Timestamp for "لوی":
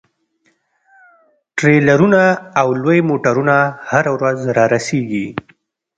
2.81-2.99